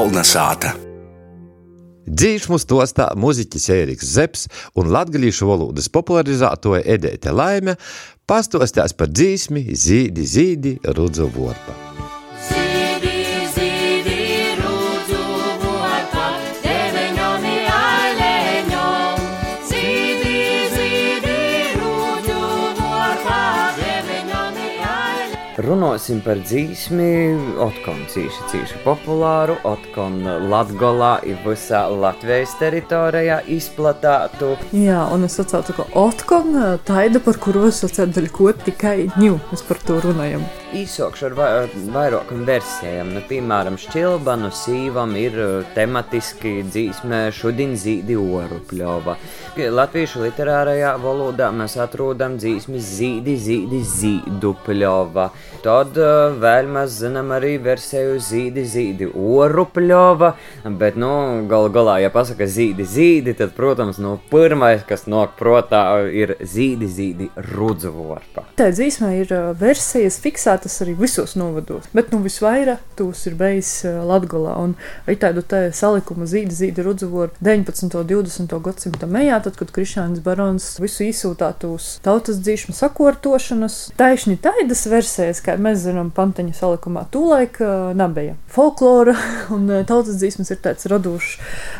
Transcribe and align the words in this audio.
Kolna 0.00 0.22
sāta. 0.24 0.70
Dzīšmu 2.08 2.56
stostā 2.62 3.10
muziķis 3.20 3.66
Ēriks 3.74 4.12
Zeps 4.14 4.46
un 4.80 4.88
latgalīšu 4.94 5.50
valodas 5.50 5.90
popularizētoja 5.92 6.80
Edēte 6.94 7.34
Laime 7.36 7.76
pastostās 8.24 8.96
par 8.96 9.12
dzīsmi 9.12 9.66
Zīdi, 9.76 10.24
Zīdi, 10.24 10.74
Rudzu 10.96 11.28
Vorpa. 11.36 11.79
Runāsim 25.70 26.18
par 26.24 26.40
dzīsmi, 26.42 27.04
otkon 27.62 28.00
cīši, 28.10 28.46
cīši 28.50 28.78
populāru, 28.82 29.54
otkon 29.70 30.16
Latgolā 30.50 31.12
ir 31.30 31.36
visā 31.44 31.84
Latvijas 31.94 32.56
teritorijā 32.58 33.36
izplatātu. 33.54 34.56
Jā, 34.74 35.04
un 35.14 35.28
es 35.28 35.38
atceros, 35.38 35.70
ka 35.76 35.86
Otkon 36.00 36.58
taida, 36.88 37.22
par 37.22 37.38
kuru 37.38 37.68
es 37.68 37.78
atceros 37.86 38.32
ko 38.34 38.50
tikai 38.50 39.12
ņū, 39.14 39.36
mēs 39.52 39.62
par 39.68 39.78
to 39.86 40.00
runājam. 40.08 40.42
Īsākšu 40.74 41.24
ar 41.26 41.34
vai, 41.34 41.46
vairākām 41.94 42.42
versijām. 42.46 43.08
Nu, 43.14 43.22
piemēram, 43.26 43.78
Šķilbanu 43.78 44.50
sīvam 44.54 45.16
ir 45.18 45.38
tematiski 45.74 46.60
dzīsme 46.66 47.24
šodien 47.34 47.74
zīdi 47.78 48.18
oru 48.18 48.60
pļova. 48.70 49.16
Latviešu 49.58 50.22
literārajā 50.22 50.92
valodā 51.02 51.50
mēs 51.54 51.74
atrodam 51.82 52.38
dzīsmi 52.38 52.82
zīdi, 52.86 53.34
zīdi, 53.46 53.82
zīdu 53.86 54.54
pļova. 54.66 55.30
Tad 55.60 55.98
uh, 56.00 56.32
vēl 56.40 56.68
mēs 56.72 56.94
zinām 57.02 57.34
arī 57.36 57.56
versiju 57.60 58.16
zīdi, 58.24 58.62
zīdi 58.64 59.08
oru 59.12 59.66
pļova, 59.68 60.30
bet, 60.80 60.96
nu, 60.96 61.10
gal 61.50 61.68
galā, 61.72 61.98
ja 62.00 62.08
pasaka 62.14 62.46
zīdi, 62.48 62.86
zīdi, 62.88 63.34
tad, 63.36 63.52
protams, 63.56 63.98
nu, 64.00 64.14
pirmais, 64.32 64.80
kas 64.88 65.04
nāk 65.10 65.34
protā, 65.36 65.82
ir 66.08 66.32
zīdi, 66.40 66.88
zīdi 66.88 67.28
rudzuvorpa. 67.50 68.46
Tā 68.56 68.70
dzīsmē 68.72 69.10
ir 69.18 69.34
ā, 69.36 69.42
versijas 69.60 70.16
fiksētas 70.24 70.78
arī 70.84 70.94
visos 70.96 71.36
novados, 71.36 71.90
bet 71.92 72.08
nu 72.14 72.22
visvairāk 72.24 72.80
tūs 72.96 73.26
ir 73.28 73.36
bijis 73.40 73.74
Latgolā. 73.84 74.56
Un 74.64 74.74
ir 75.10 75.20
tādu 75.20 75.44
tā 75.44 75.66
salikumu 75.76 76.24
zīdi, 76.30 76.56
zīdi 76.56 76.84
rudzuvoru 76.86 77.36
19. 77.44 78.00
un 78.00 78.08
20. 78.08 78.56
gadsimta 78.64 79.10
mejā, 79.10 79.42
tad, 79.44 79.60
kad 79.60 79.76
Krišāns 79.76 80.24
Barons 80.24 80.72
visu 80.80 81.04
īsūtātos 81.10 81.92
tautas 82.04 82.40
dzīšmu 82.40 82.76
sakortošanas. 82.80 83.80
Taisni 84.00 84.40
taidas 84.40 84.86
versijas, 84.88 85.44
kā 85.50 85.58
mēs 85.62 85.84
zinām, 85.84 86.12
panteņa 86.14 86.56
salikumā 86.56 87.04
tūlaik 87.12 87.60
nebija. 87.98 88.36
Folklora 88.50 89.16
un 89.54 89.68
tautas 89.88 90.20
dzīsmas 90.20 90.54
ir 90.54 90.62
tāds 90.64 90.88
radošs 90.90 91.36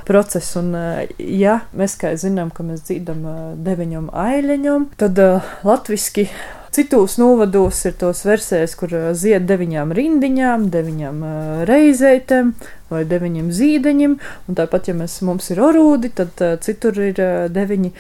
process. 0.09 0.57
Un, 0.61 0.75
ja 1.19 1.61
mēs 1.77 1.97
kā 2.01 2.15
zinām, 2.21 2.53
ka 2.55 2.67
mēs 2.67 2.85
dzīdam 2.89 3.27
deviņam 3.67 4.11
aileņam, 4.27 4.91
tad 5.01 5.21
latviski 5.67 6.29
Citos 6.71 7.17
novados 7.19 7.85
ir 7.85 7.97
tos 7.99 8.21
versijas, 8.23 8.77
kur 8.79 8.93
zied 9.19 9.43
deviņām 9.51 9.91
rindiņām, 9.91 10.69
deviņām 10.71 11.25
ā, 11.27 11.33
reizēm 11.67 12.53
vai 12.87 13.01
deviņiem 13.11 13.49
zīdeņiem. 13.51 14.15
Un 14.47 14.59
tāpat, 14.59 14.87
ja 14.87 14.95
mēs, 14.95 15.17
mums 15.27 15.51
ir 15.51 15.59
orūdi, 15.67 16.13
tad 16.15 16.39
citur 16.63 17.01
ir 17.03 17.19
deviņi 17.51 17.91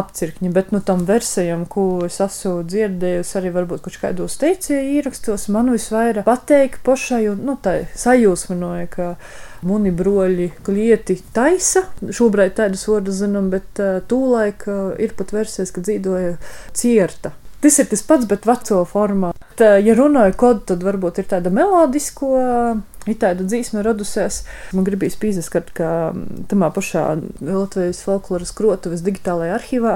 apcirkņi. 0.00 0.54
Bet 0.56 0.72
nu, 0.72 0.80
tam 0.80 1.04
versijam, 1.04 1.66
ko 1.68 2.06
es 2.08 2.16
esmu 2.24 2.54
dzirdējusi, 2.64 3.36
arī 3.42 3.52
varbūt 3.58 3.84
kaut 3.84 4.00
kādos 4.06 4.38
teicēju 4.40 4.96
ierakstos, 5.02 5.50
man 5.52 5.68
visvairāk 5.76 6.24
pateik 6.24 6.80
pašai, 6.88 7.26
un 7.34 7.44
nu, 7.44 7.58
tā 7.60 7.82
sajūsminoja, 7.92 8.88
ka 8.96 9.12
muni 9.68 9.92
broļi 9.92 10.48
klieti 10.64 11.20
taisa. 11.36 11.90
Šobrīd 12.00 12.56
tādas 12.56 12.88
vārdas 12.88 13.20
zinām, 13.20 13.52
bet 13.52 13.84
tūlaik 14.08 14.64
ir 14.96 15.16
pat 15.20 15.36
versijas, 15.36 15.76
ka 15.76 15.84
dzīvoja 15.84 16.38
cierta. 16.72 17.36
Tas 17.64 17.78
ir 17.80 17.86
tas 17.88 18.02
pats, 18.04 18.26
bet 18.28 18.44
veco 18.44 18.82
formā. 18.84 19.30
Tā, 19.56 19.78
ja 19.80 19.94
runāju 19.96 20.34
kodu, 20.36 20.60
tad 20.68 20.82
varbūt 20.84 21.22
ir 21.22 21.30
tāda 21.30 21.48
melodisko. 21.54 22.34
Ir 23.08 23.16
tāda 23.20 23.44
dzīsme 23.44 23.80
radusies. 23.84 24.42
Man 24.76 24.84
gribīs 24.84 25.16
pīzeskart, 25.20 25.70
ka 25.76 25.88
mm, 26.10 26.44
tamā 26.48 26.70
pašā 26.72 27.02
Latvijas 27.44 28.02
folkloras 28.04 28.52
krotuves 28.56 29.04
digitālajā 29.04 29.56
arhīvā 29.58 29.94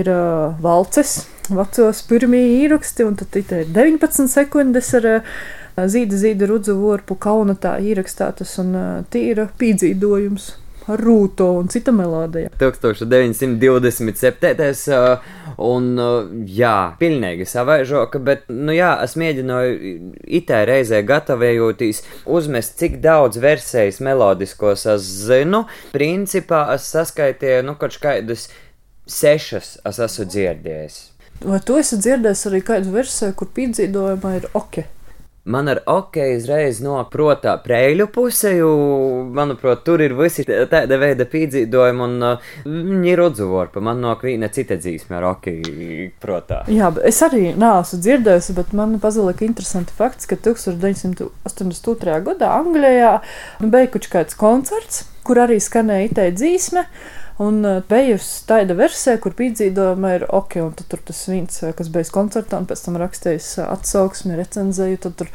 ir 0.00 0.08
uh, 0.12 0.56
valces, 0.64 1.14
vecos 1.48 2.02
pirmie 2.08 2.42
īraksti, 2.62 3.08
un 3.08 3.16
tad 3.20 3.36
ir 3.40 3.72
19 3.72 4.28
sekundes 4.32 4.92
ar 5.00 5.08
uh, 5.14 5.30
zīda, 5.76 6.20
zīda, 6.20 6.48
rudzu, 6.48 6.76
vorpu, 6.80 7.16
kauna 7.16 7.56
tā 7.56 7.78
ierakstātas, 7.80 8.58
un 8.60 8.76
uh, 8.76 8.90
tīra 9.12 9.48
pīdzīdojums 9.60 10.52
rūto 10.88 11.58
un 11.58 11.68
cita 11.72 11.92
melodija. 11.94 12.48
1927. 12.58 14.92
uh, 14.92 15.18
un, 15.62 15.98
uh, 16.00 16.26
jā, 16.48 16.96
pilnīgi 17.00 17.46
savaižoka, 17.48 18.18
bet, 18.24 18.40
nu 18.50 18.72
jā, 18.76 18.92
es 19.04 19.16
mēģināju 19.20 19.72
itē 20.40 20.58
reizē 20.68 20.98
gatavojoties 21.06 22.02
uzmest, 22.26 22.78
cik 22.80 22.92
daudz 23.04 23.34
versijas 23.42 24.00
melodiskos 24.04 24.86
es 24.90 25.02
zinu. 25.28 25.60
Principā 25.94 26.60
es 26.74 26.82
saskaitīju, 26.94 27.60
nu, 27.68 27.72
kaut 27.80 27.94
kādus 28.02 28.42
sešas 29.06 29.76
es 29.88 29.96
esmu 30.02 30.24
dzirdējis. 30.30 30.96
Vai 31.42 31.58
tu 31.66 31.72
esi 31.80 31.96
dzirdējis 31.98 32.46
arī 32.50 32.60
kādu 32.66 32.88
versiju, 32.94 33.32
kur 33.38 33.48
pīdzīdojumā 33.56 34.30
ir 34.38 34.44
ok? 34.58 34.74
Man 35.44 35.66
ar 35.66 35.80
ok 35.90 36.20
uzreiz 36.36 36.78
noprotā 36.84 37.56
preļu 37.64 38.04
puse, 38.14 38.52
jo, 38.60 38.68
manuprāt, 39.34 39.80
tur 39.82 39.98
ir 40.04 40.12
visi 40.14 40.44
tā- 40.46 40.68
tāda 40.70 40.98
veida 41.02 41.26
pīdzīdojumi, 41.26 42.04
un 42.04 42.22
uh, 42.22 42.52
viņi 42.62 43.10
ir 43.10 43.22
odzvorpa. 43.24 43.82
Man 43.82 43.98
nāk 44.04 44.22
viena 44.22 44.46
cita 44.54 44.76
dzīsme 44.78 45.16
ar 45.18 45.26
ok 45.32 45.48
protā. 46.22 46.60
Jā, 46.70 46.92
es 47.02 47.18
arī 47.26 47.56
neesmu 47.58 47.98
dzirdējusi, 48.06 48.54
bet 48.54 48.70
man 48.78 48.94
pazika 49.02 49.42
interesanti 49.42 49.90
fakts, 49.98 50.30
ka 50.30 50.38
1982. 50.38 52.20
gadā 52.30 52.52
Anglijā 52.60 53.16
kaut 53.90 54.06
kāds 54.14 54.38
koncerts, 54.38 55.08
kur 55.26 55.42
arī 55.42 55.58
skanēja 55.58 56.06
itē 56.12 56.28
dzīsme. 56.38 56.86
Un 57.40 57.62
uh, 57.64 57.78
bijusi 57.88 58.42
tāda 58.48 58.76
versija, 58.76 59.16
kur 59.22 59.32
pīdzīdojuma 59.38 60.10
ir 60.18 60.26
ok, 60.28 60.58
un 60.60 60.74
tur 60.76 61.00
tas 61.00 61.22
viens, 61.30 61.62
uh, 61.62 61.72
kas 61.76 61.88
bija 61.92 62.10
koncertā, 62.12 62.60
un 62.60 62.68
pēc 62.68 62.84
tam 62.84 62.98
rakstījis 63.00 63.48
uh, 63.62 63.70
atsauksmi, 63.72 64.36
recenzēju, 64.36 65.00
tad 65.06 65.16
tur 65.20 65.30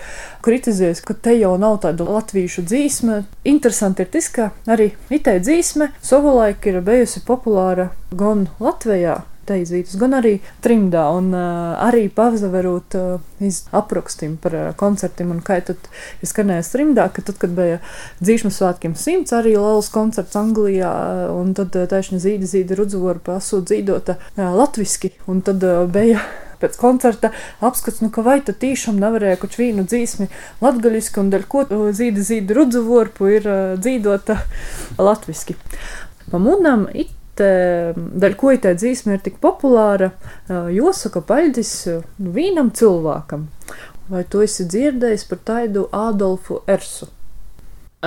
kritizējis, 0.46 1.02
ka 1.07 1.18
te 1.18 1.34
jau 1.40 1.56
nav 1.62 1.80
tāda 1.86 2.06
latviešu 2.06 2.68
dzīsme. 2.68 3.24
Interesanti 3.50 4.06
ir 4.06 4.12
tas, 4.13 4.30
ka 4.34 4.52
arī 4.69 4.91
itē 5.09 5.40
dzīsme 5.41 5.90
savulaik 6.02 6.69
ir 6.69 6.84
bijusi 6.86 7.24
populāra 7.25 7.90
gan 8.13 8.46
Latvijā, 8.62 9.22
teizvītus, 9.47 9.97
gan 10.00 10.16
arī 10.18 10.38
trimdā, 10.63 11.08
un 11.18 11.31
uh, 11.35 11.75
arī 11.88 12.08
pavavarot 12.13 12.97
uh, 13.00 13.28
iz 13.44 13.63
aprakstiem 13.75 14.38
par 14.41 14.56
uh, 14.58 14.66
koncertiem, 14.80 15.31
un 15.35 15.44
kā 15.46 15.59
tad 15.66 15.90
ir 16.22 16.31
skanējis 16.31 16.74
trimdā, 16.74 17.08
ka 17.13 17.25
tad, 17.28 17.40
kad 17.41 17.53
bija 17.57 17.80
dzīšmu 18.22 18.52
svētkiem 18.53 18.97
simts, 19.00 19.36
arī 19.36 19.56
Lēlas 19.57 19.91
koncerts 19.94 20.38
Anglijā, 20.40 20.91
un 21.36 21.53
tad 21.57 21.75
uh, 21.78 21.88
taisni 21.90 22.22
zīdi, 22.24 22.50
zīdi 22.50 22.78
rudzvoru 22.78 23.24
pasu 23.31 23.62
dzīdota 23.66 24.18
uh, 24.19 24.44
latviski, 24.57 25.13
un 25.31 25.44
tad 25.46 25.63
uh, 25.66 25.86
bija 25.91 26.22
pēc 26.62 26.78
koncerta 26.81 27.31
apskats, 27.62 28.02
nu, 28.02 28.09
ka 28.13 28.24
vai 28.25 28.40
tad 28.46 28.59
tiešām 28.62 28.97
nevarēja 29.02 29.41
kaut 29.41 29.57
vīnu 29.59 29.86
dzīsmi 29.88 30.30
latgaļiski, 30.63 31.22
un 31.22 31.30
dēļ 31.34 31.46
ko 31.52 31.66
uh, 31.68 31.86
zīdi, 31.96 32.25
zīdi 32.25 32.57
rudzvorpu 32.57 33.30
ir 33.36 33.46
uh, 33.52 33.75
dzīdota 33.81 34.40
latviski. 34.97 35.57
Pamunam 36.28 36.90
it 36.94 37.17
Daļai, 37.42 38.38
ko 38.40 38.53
tā 38.64 38.74
dzīsme 38.78 39.18
ir 39.18 39.24
tik 39.25 39.38
populāra, 39.44 40.12
jāsaka 40.50 41.22
paļģis 41.28 41.74
nu, 42.24 42.34
vienam 42.36 42.72
cilvēkam. 42.75 43.48
Vai 44.08 44.24
tu 44.31 44.42
esi 44.46 44.66
dzirdējis 44.72 45.28
par 45.28 45.44
tādu 45.48 45.88
Adolfu 45.92 46.62
Ersu? 46.68 47.10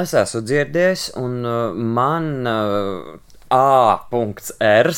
Es 0.00 0.14
esmu 0.16 0.40
dzirdējis, 0.46 1.10
un 1.20 1.42
man 1.94 2.30
A.R. 3.50 4.90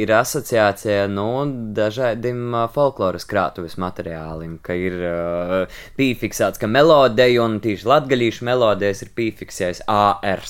ir 0.00 0.10
asociācija 0.16 1.02
no 1.12 1.44
dažādiem 1.76 2.54
uh, 2.54 2.62
folkloras 2.72 3.28
krātuves 3.28 3.76
materiāliem, 3.76 4.54
ka 4.64 4.72
ir 4.80 4.96
uh, 5.04 5.82
piefiksēts, 5.98 6.56
ka 6.62 6.70
melodija 6.72 7.44
un 7.44 7.58
tieši 7.60 7.90
latgaļīšu 7.90 8.48
melodijas 8.48 9.04
ir 9.04 9.12
piefiksējis 9.20 9.82
A.R. 9.92 10.48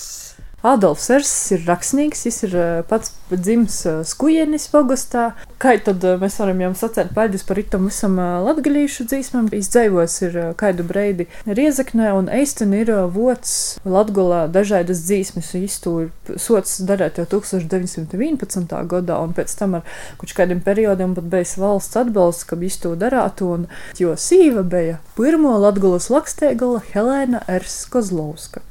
Adolfs 0.67 1.05
Ers 1.15 1.33
ir 1.55 1.61
rakstnieks, 1.63 2.25
viņš 2.27 2.37
ir 2.49 2.55
eh, 2.59 2.79
pats 2.91 3.13
dzimis 3.31 3.77
eh, 3.87 4.01
Skujienis 4.09 4.65
pogastā. 4.73 5.29
Kā 5.63 5.77
tad 5.79 6.03
eh, 6.03 6.17
mēs 6.19 6.41
varam 6.43 6.65
jau 6.65 6.71
sacēt 6.81 7.13
paļģis 7.15 7.45
par 7.47 7.61
itam 7.63 7.85
visam 7.87 8.19
latgalīšu 8.19 9.07
dzīsmam? 9.07 9.47
Viņš 9.53 9.71
dzīvos 9.77 10.19
ir 10.27 10.41
kādu 10.59 10.87
breidi 10.89 11.29
Riezaknē 11.47 12.11
un 12.19 12.27
Eisten 12.35 12.75
ir 12.75 12.91
vots 13.15 13.79
Latgolā 13.87 14.43
dažādas 14.51 15.05
dzīsmes. 15.07 15.55
Viņš 15.55 15.79
to 15.87 15.95
ir 16.09 16.37
sots 16.43 16.81
darēt 16.91 17.23
jau 17.23 17.29
1911. 17.39 18.77
gadā 18.91 19.23
un 19.23 19.39
pēc 19.39 19.55
tam 19.63 19.79
ar 19.79 19.99
kaut 20.19 20.35
kādiem 20.35 20.67
periodiem 20.67 21.15
pat 21.15 21.31
bijis 21.31 21.55
valsts 21.63 22.03
atbalsts, 22.03 22.49
ka 22.51 22.59
viņš 22.59 22.83
to 22.83 22.97
darātu. 22.99 23.55
Un, 23.55 23.71
jo 24.03 24.19
sīva 24.19 24.67
bija 24.67 24.99
pirmo 25.15 25.55
Latgolas 25.63 26.11
laksteigala 26.11 26.83
Helēna 26.91 27.47
Ers 27.47 27.85
Kozlovska. 27.93 28.67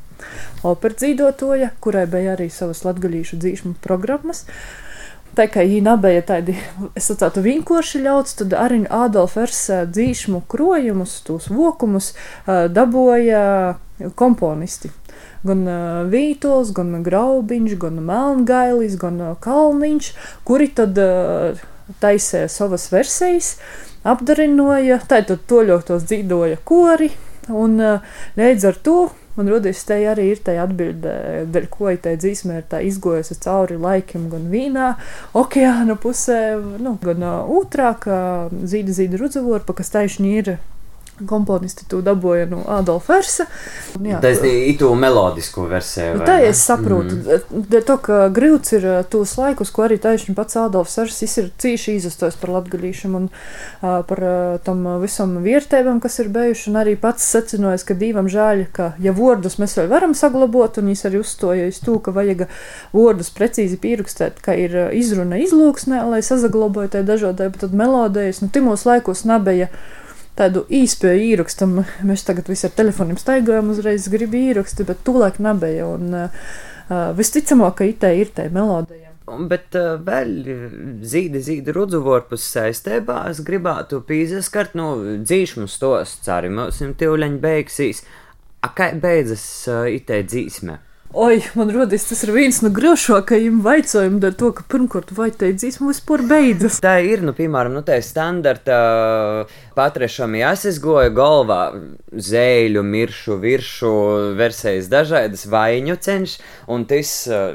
Operas 0.66 1.00
dzīvotoja, 1.02 1.72
kurai 1.84 2.06
bija 2.10 2.34
arī 2.36 2.50
savas 2.54 2.84
latgaļīšu 2.88 3.40
dzīšmu 3.42 3.76
programmas. 3.84 4.46
Tā 5.36 5.50
kā 5.52 5.66
viņa 5.68 5.98
bija 6.00 6.22
tādi, 6.24 6.54
es 6.96 7.10
teicu, 7.12 7.42
vienkārši 7.44 8.00
ļauts, 8.06 8.38
tad 8.40 8.54
arī 8.56 8.86
Ādolfa 8.88 9.44
Ersa 9.44 9.82
dzīšmu 9.90 10.46
krojumus, 10.52 11.18
tos 11.28 11.50
vokumus 11.52 12.14
ā, 12.48 12.70
dabūja 12.72 13.42
komponisti. 14.16 14.94
Gan 15.46 15.68
Vītols, 16.10 16.72
gan 16.76 17.04
Graubiņš, 17.06 17.76
gan 17.82 18.00
Melngailis, 18.08 18.96
gan 19.02 19.20
Kalniņš, 19.44 20.14
kuri 20.48 20.70
tad 20.74 20.98
taisīja 22.02 22.48
savas 22.50 22.88
versijas, 22.94 23.56
apdarinoja, 24.08 25.02
tā 25.10 25.22
tad 25.28 25.44
toļotos 25.50 26.08
dzīvoja 26.08 26.62
kori, 26.66 27.12
un 27.52 27.78
līdz 28.40 28.68
ar 28.72 28.82
to 28.88 28.98
Man 29.36 29.50
rodas, 29.52 29.82
te 29.84 29.98
arī 30.08 30.30
ir 30.32 30.40
tā 30.46 30.56
atbilde, 30.64 31.12
dēļ 31.52 31.66
ko 31.74 31.92
tā 32.00 32.14
dzīsme 32.16 32.62
ir 32.62 32.70
tā 32.72 32.80
izgojusi 32.88 33.36
cauri 33.44 33.76
laikam, 33.82 34.30
gan 34.32 34.46
vīnā, 34.52 34.94
okeāna 35.36 35.98
pusē, 36.00 36.40
nu, 36.80 36.96
gan 37.04 37.26
otrā, 37.28 37.92
kā 38.00 38.20
zīda 38.64 38.96
zīda 38.96 39.20
rudzavorpa, 39.20 39.76
kas 39.76 39.92
taišņi 39.92 40.32
ir 40.40 40.56
komponisti 41.24 41.86
to 41.88 42.02
dabūja 42.04 42.48
no 42.52 42.62
Adolfa 42.76 43.20
Ersa. 43.22 43.46
Un, 43.96 44.10
jā, 44.10 44.20
Tas 44.24 44.42
ir 44.44 44.66
itu 44.72 44.90
melodisku 45.00 45.64
versiju. 45.70 46.18
Nu, 46.20 46.26
tā 46.28 46.38
es 46.44 46.60
saprotu. 46.66 47.16
Mm. 47.22 47.78
To, 47.88 47.98
ka 48.04 48.20
grūts 48.36 48.76
ir 48.76 48.88
ā, 48.90 48.98
tos 49.08 49.38
laikus, 49.40 49.72
ko 49.72 49.86
arī 49.86 49.98
taisnība 50.02 50.44
pats 50.44 50.60
Adolfs 50.60 50.98
Ers 51.02 51.22
ir 51.26 51.50
cīši 51.62 51.96
izastojis 52.02 52.38
par 52.42 52.52
latgadīšanu 52.58 53.22
un 53.22 53.30
ā, 53.32 54.02
par 54.10 54.24
ā, 54.28 54.36
tam 54.66 54.84
visam 55.04 55.38
vietēm, 55.46 56.02
kas 56.04 56.20
ir 56.24 56.32
bijuši. 56.36 56.70
Un 56.74 56.82
arī 56.84 56.98
pats 57.00 57.28
secinājis, 57.36 57.88
ka 57.88 57.98
divam 58.00 58.30
žēl, 58.32 58.66
ka 58.76 58.92
ja 59.02 59.16
vārdus 59.16 59.60
mēs 59.62 59.78
vēl 59.80 59.92
varam 59.92 60.16
saglabāt, 60.18 60.82
un 60.82 60.92
viņš 60.92 61.06
arī 61.08 61.24
uzstoja 61.24 61.70
uz 61.72 61.80
to, 61.84 61.98
ka 62.04 62.12
vajag 62.16 62.48
vārdus 62.96 63.32
precīzi 63.36 63.80
pierakstīt, 63.80 64.42
ka 64.44 64.58
ir 64.60 64.76
izruna 64.98 65.40
izlūksnē, 65.44 66.04
lai 66.12 66.24
saglabātu 66.26 66.98
tā 66.98 67.06
dažādai, 67.08 67.52
bet 67.54 67.64
tad 67.64 67.76
melodijas, 67.78 68.42
nu, 68.44 68.52
timos 68.52 68.84
laikos 68.88 69.24
nebija 69.28 69.72
tādu 70.40 70.66
īspēju 70.74 71.32
īrakstam. 71.32 71.80
Mēs 72.08 72.26
tagad 72.28 72.50
visi 72.52 72.68
ar 72.68 72.76
telefoniem 72.76 73.20
staigājam, 73.20 73.72
uzreiz 73.74 74.08
gribam 74.12 74.42
ierakstīt, 74.52 74.88
bet 74.90 75.04
tūlēk 75.08 75.42
nebija. 75.44 75.90
Un, 75.96 76.14
uh, 76.28 77.10
visticamāk, 77.18 77.80
ka 77.80 77.90
itē 77.90 78.14
ir 78.20 78.34
tā 78.36 78.48
melodija. 78.54 79.14
Bet 79.50 79.74
uh, 79.80 79.96
vēl 80.06 80.36
zīdi, 81.02 81.42
zīdi 81.42 81.74
rudzuvorpus 81.74 82.46
saistībā 82.54 83.24
es 83.32 83.42
gribētu 83.46 84.04
pīzaskart, 84.06 84.76
nu, 84.78 84.92
dzīšmu 85.26 85.66
stosts 85.72 86.30
mums 86.30 86.84
tīvleņi 87.00 87.42
beigsies. 87.42 88.04
A 88.62 88.70
kā 88.76 88.92
beidzas 89.02 89.46
uh, 89.72 89.86
itē 89.90 90.22
dzīsme? 90.26 90.78
Oi, 91.16 91.38
man 91.56 91.70
rodas, 91.72 92.04
tas 92.10 92.26
ir 92.26 92.34
viens 92.36 92.58
no 92.60 92.68
grūtākajiem 92.76 93.62
jautājumiem, 93.64 94.18
dēļ 94.20 94.34
to, 94.36 94.50
ka 94.58 94.66
pirmkārt, 94.68 95.14
vai 95.16 95.30
tā 95.32 95.48
dzīsma 95.56 95.88
vispār 95.88 96.26
beidzas. 96.28 96.82
Tā 96.84 96.98
ir, 97.08 97.22
nu, 97.24 97.32
piemēram, 97.32 97.72
nu, 97.72 97.84
tā 97.88 98.02
standarta 98.04 98.80
patrešami 99.78 100.42
jāsizgoja 100.42 101.14
galvā 101.16 101.60
zēļu, 102.12 102.84
miršu, 102.84 103.38
viršu, 103.40 103.92
versijas 104.36 104.90
dažādas 104.92 105.46
vaiņu 105.52 105.96
cenš, 106.04 106.34
un 106.76 106.84
tas, 106.90 107.14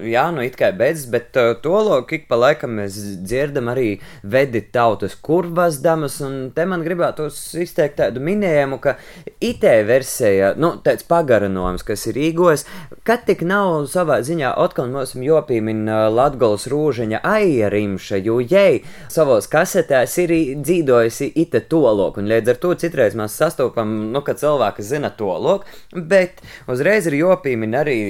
jā, 0.09 0.25
nu, 0.33 0.41
it 0.49 0.57
kā 0.57 0.73
beidzas, 0.73 1.11
bet 1.13 1.37
to 1.37 1.83
lūk, 1.85 2.17
ik 2.17 2.25
pa 2.33 2.41
laikam 2.41 2.79
mēs 2.81 2.97
dzirdam 3.27 3.69
arī 3.75 3.99
vedi 4.25 4.65
tautas 4.73 5.19
kurvas 5.21 5.83
damas, 5.85 6.17
un 6.25 6.49
te 6.57 6.65
man 6.65 6.81
gribētu 6.87 7.29
izteikt 7.61 8.01
tādu 8.01 8.25
minējumu, 8.25 8.81
ka 8.81 8.97
itē 9.37 9.77
versija, 9.85 10.55
nu, 10.57 10.79
tāds 10.81 11.05
pagarinājums, 11.13 11.85
kas 11.85 12.09
ir 12.09 12.25
īgojis, 12.25 12.65
kad 13.05 13.29
tik 13.29 13.45
nav 13.51 13.87
savā 13.91 14.21
ziņā 14.27 14.53
atkal 14.63 14.91
mums 14.93 15.17
jopīmina 15.19 16.05
Latgolas 16.15 16.67
rūžaņa 16.71 17.21
aija 17.27 17.71
rimša, 17.73 18.21
jo 18.23 18.39
jai 18.41 18.83
savos 19.11 19.49
kasetēs 19.51 20.17
ir 20.23 20.35
dzīdojusi 20.63 21.31
ite 21.43 21.63
tolok, 21.71 22.21
un 22.21 22.31
līdz 22.31 22.53
ar 22.55 22.61
to 22.63 22.75
citreiz 22.79 23.17
mēs 23.19 23.35
sastopam, 23.41 23.97
nu, 24.15 24.23
ka 24.27 24.37
cilvēki 24.39 24.85
zina 24.87 25.11
tolok, 25.17 25.67
bet 25.95 26.43
uzreiz 26.71 27.09
ir 27.11 27.19
jopīmina 27.21 27.83
arī 27.83 28.01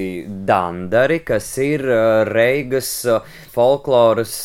dandari, 0.47 1.21
kas 1.25 1.49
ir 1.63 1.85
uh, 1.87 2.01
Reigas 2.29 2.91
uh, 3.09 3.25
folkloras 3.51 4.35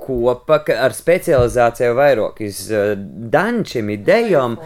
kopa 0.00 0.60
ar 0.74 0.94
specializāciju 0.96 1.94
vairāk 1.98 2.42
iz 2.46 2.64
uh, 2.74 2.92
dančiem, 3.30 3.92
idejām, 3.94 4.58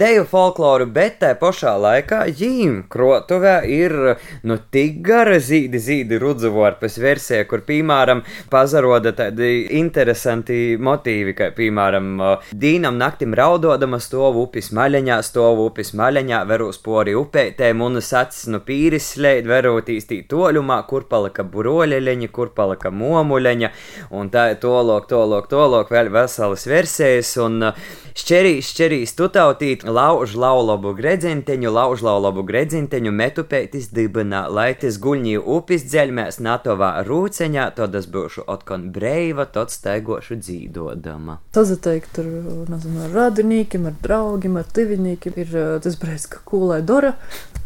deju 0.00 0.24
folkloru, 0.30 0.88
bet 0.90 1.20
tā 1.24 1.34
pašā 1.38 1.76
laikā 1.80 2.24
ģīm 2.40 2.82
krotuvē 2.90 3.58
ir, 3.68 3.96
nu, 4.46 4.56
tik 4.72 5.09
gara 5.10 5.38
zīdi, 5.42 5.80
zīdi 5.82 6.18
rudzuvorpas 6.22 6.98
versija, 7.02 7.44
kur, 7.50 7.64
piemēram, 7.66 8.22
pazaroda 8.52 9.12
tādi 9.16 9.66
interesanti 9.80 10.76
motīvi, 10.80 11.34
kā, 11.38 11.50
piemēram, 11.56 12.10
dīnam 12.54 12.98
naktim 13.00 13.34
raudodama 13.36 14.00
stovu 14.02 14.46
upis 14.46 14.70
maļaņā, 14.76 15.20
stovu 15.26 15.66
upis 15.70 15.92
maļaņā, 15.98 16.42
veru 16.50 16.70
spori 16.74 17.16
upētē, 17.18 17.72
munas 17.76 18.12
acis 18.16 18.48
no 18.52 18.62
pīris 18.66 19.12
slēd, 19.14 19.48
verotīs 19.50 20.06
tī 20.10 20.22
toļumā, 20.30 20.80
kur 20.90 21.06
palika 21.10 21.44
buroļeļeņa, 21.46 22.30
kur 22.34 22.52
palika 22.56 22.92
momuļeņa, 22.94 23.72
un 24.16 24.30
tā 24.32 24.46
tolok, 24.60 25.08
tolok, 25.10 25.50
tolok, 25.50 25.90
vēl 25.94 26.12
veselas 26.14 26.66
versijas, 26.70 27.34
un 27.42 27.70
šķerīs, 28.18 28.70
šķerīs 28.74 29.16
tutautīt, 29.18 29.86
lauž 29.88 30.36
laulabu 30.38 30.94
gredzinteņu, 30.98 31.72
lauž 31.74 32.04
laulabu 32.06 32.44
gredzinteņu, 32.46 33.14
metupētis 33.22 33.90
dibinā, 33.94 34.46
lai 34.50 34.70
tas 34.90 34.98
guļņī 34.98 35.36
upis 35.38 35.84
dzeļmēs 35.86 36.40
natovā 36.42 37.04
rūceņā, 37.06 37.68
tad 37.76 37.94
es 37.94 38.08
būšu 38.10 38.42
otkon 38.50 38.88
breiva, 38.94 39.46
tad 39.46 39.70
staigošu 39.70 40.40
dzīdodama. 40.40 41.38
Sazateikt 41.54 42.18
ar, 42.18 42.30
nezinu, 42.72 43.04
ar 43.06 43.14
radinīkiem, 43.14 43.86
ar 43.86 43.94
draugiem, 44.02 44.58
ar 44.58 44.66
tuviniekiem 44.74 45.38
ir 45.44 45.54
tas 45.84 45.98
brīdis, 46.00 46.26
ka 46.32 46.42
kūlē 46.48 46.80
dara. 46.86 47.14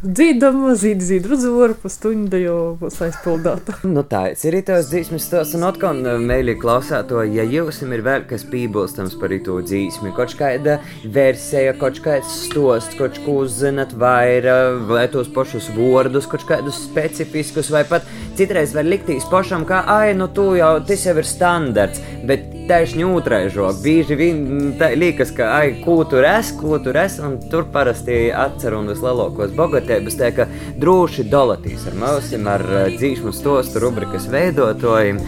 Dzīdama, 0.04 0.74
zīd, 0.76 1.00
zīd, 1.00 1.24
rudzuvaru, 1.30 1.78
pa 1.80 1.88
stundu 1.88 2.36
jau 2.36 2.56
būs 2.76 2.98
aizpildāta. 3.06 3.78
Nu 3.88 4.02
tā, 4.04 4.26
ir 4.36 4.58
tos 4.66 4.90
dzīsmes 4.90 5.24
stos, 5.24 5.54
un 5.56 5.64
otkon 5.64 6.02
mēļi 6.28 6.58
klausāto, 6.60 7.22
ja 7.24 7.46
jums 7.48 7.80
ir 7.86 8.04
vēl 8.04 8.26
kas 8.28 8.44
pībolstams 8.50 9.16
par 9.20 9.32
to 9.46 9.56
dzīsmi, 9.64 10.12
kaut 10.16 10.36
kāda 10.36 10.76
versija, 11.14 11.72
kaut 11.80 12.02
kāds 12.04 12.36
stosts, 12.50 12.98
kaut 12.98 13.16
ko 13.24 13.38
zinat 13.48 13.96
vairāk, 13.96 14.84
vai 14.90 15.06
tos 15.08 15.30
pašus 15.32 15.70
vārdus, 15.72 16.28
kaut 16.28 16.44
kādus 16.50 16.82
specifiskus, 17.14 17.70
vai 17.70 17.84
pat 17.88 18.06
citreiz 18.38 18.74
var 18.74 18.86
liktīs 18.86 19.26
pašam, 19.30 19.64
kā, 19.68 19.84
ai, 19.90 20.14
nu 20.18 20.26
tu 20.34 20.54
jau, 20.58 20.78
tas 20.86 21.06
jau 21.06 21.14
ir 21.20 21.28
standarts, 21.28 22.02
bet 22.26 22.50
taisni 22.68 23.04
otraižok, 23.06 23.80
bieži 23.84 24.16
vien 24.18 24.40
tā 24.80 24.90
liekas, 24.96 25.30
ka, 25.36 25.50
ai, 25.60 25.76
ko 25.84 26.00
tur 26.08 26.26
es, 26.26 26.50
ko 26.58 26.78
tur 26.82 26.98
es, 26.98 27.18
un 27.22 27.36
tur 27.52 27.68
parasti 27.74 28.26
atcer 28.34 28.74
un 28.74 28.90
vislielākos 28.90 29.54
bogatības, 29.56 30.18
tā 30.18 30.32
ka 30.34 30.48
droši 30.80 31.28
dolatīs 31.30 31.86
ar 31.90 31.98
mūsim, 32.00 32.48
ar 32.50 32.66
dzīšmu 32.96 33.34
stostu 33.36 33.84
rubrikas 33.84 34.26
veidotājiem, 34.32 35.20